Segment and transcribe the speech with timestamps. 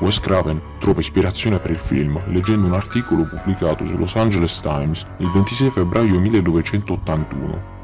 [0.00, 5.04] Wes Craven trova ispirazione per il film leggendo un articolo pubblicato su Los Angeles Times
[5.18, 7.76] il 26 febbraio 1981.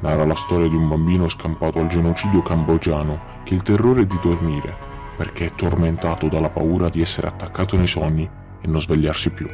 [0.00, 4.16] Narra la storia di un bambino scampato al genocidio cambogiano che ha il terrore di
[4.22, 4.76] dormire
[5.16, 8.30] perché è tormentato dalla paura di essere attaccato nei sogni
[8.60, 9.48] e non svegliarsi più.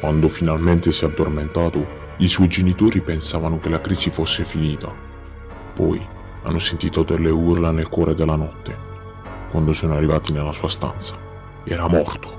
[0.00, 1.86] Quando finalmente si è addormentato,
[2.16, 4.90] i suoi genitori pensavano che la crisi fosse finita.
[5.74, 6.00] Poi
[6.44, 8.79] hanno sentito delle urla nel cuore della notte,
[9.50, 11.14] quando sono arrivati nella sua stanza.
[11.64, 12.38] Era morto.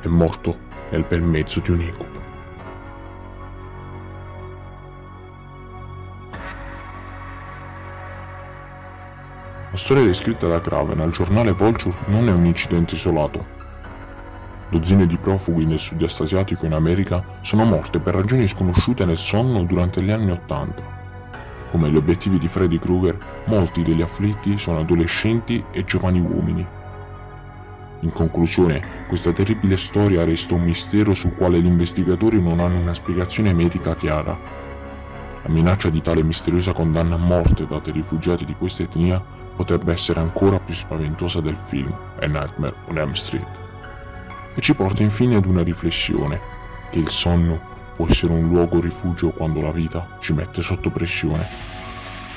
[0.00, 0.56] È morto
[0.90, 2.22] nel bel mezzo di un incubo.
[9.70, 13.44] La storia descritta da Craven al giornale Vulture non è un incidente isolato.
[14.70, 19.64] Dozzine di profughi nel sud-est asiatico in America sono morte per ragioni sconosciute nel sonno
[19.64, 21.03] durante gli anni Ottanta.
[21.74, 26.64] Come gli obiettivi di Freddy Krueger, molti degli afflitti sono adolescenti e giovani uomini.
[27.98, 32.94] In conclusione, questa terribile storia resta un mistero sul quale gli investigatori non hanno una
[32.94, 34.38] spiegazione medica chiara.
[35.42, 39.20] La minaccia di tale misteriosa condanna a morte data ai rifugiati di questa etnia
[39.56, 43.48] potrebbe essere ancora più spaventosa del film A Nightmare on Elm Street.
[44.54, 46.40] E ci porta infine ad una riflessione,
[46.90, 51.46] che il sonno può essere un luogo rifugio quando la vita ci mette sotto pressione.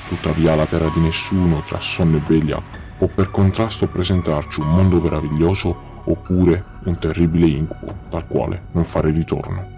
[0.08, 2.62] Tuttavia la terra di nessuno tra sonno e veglia
[2.96, 9.10] può per contrasto presentarci un mondo meraviglioso oppure un terribile incubo dal quale non fare
[9.10, 9.77] ritorno.